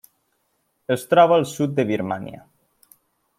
Es 0.95 1.03
troba 1.11 1.37
al 1.41 1.45
sud 1.51 1.77
de 1.81 1.85
Birmània. 1.91 2.41